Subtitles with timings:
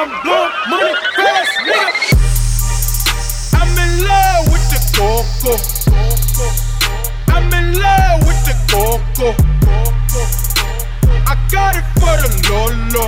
[0.00, 1.92] I'm blowing money fast, nigga.
[3.52, 5.52] I'm in love with the coco.
[7.28, 9.36] I'm in love with the coco.
[11.28, 13.04] I got it for the lolo.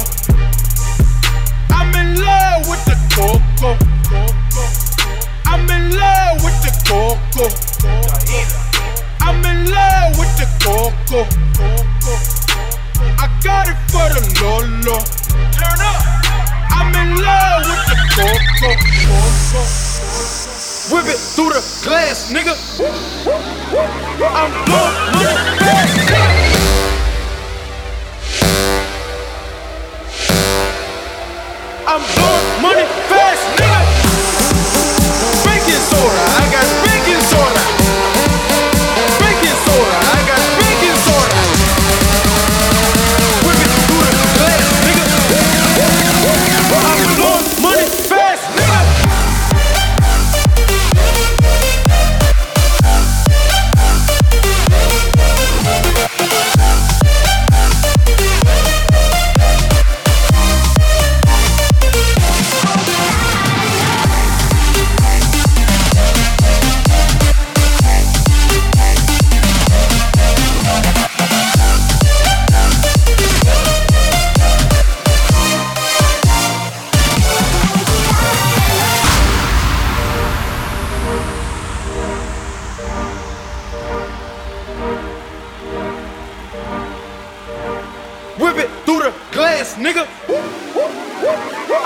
[1.70, 3.78] I'm in love with the coco.
[5.46, 7.48] I'm in love with the coco.
[9.22, 11.24] I'm in love with the coco.
[13.16, 15.31] I got it for the lolo.
[18.12, 18.28] Whip
[21.06, 22.54] it through the glass, nigga.
[24.20, 26.52] I'm blowing money fast, nigga.
[31.88, 33.71] I'm blowing money fast, nigga.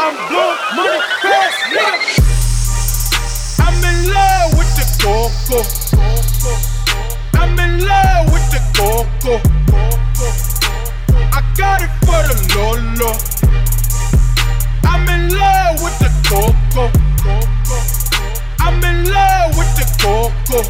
[0.06, 1.98] I'm blowing money fast, nigga.
[3.58, 5.58] I'm in love with the coco.
[7.34, 9.42] I'm in love with the coco.
[11.34, 13.10] I got it for the Lolo.
[14.84, 16.86] I'm in love with the coco.
[18.60, 20.62] I'm in love with the coco.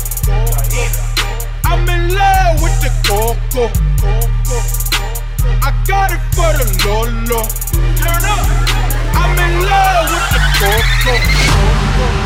[1.66, 3.68] I'm in love with the coco.
[5.60, 7.44] I got it for the Lolo.
[7.98, 8.65] Turn up.
[9.18, 10.10] I'm in love
[10.60, 12.25] with the.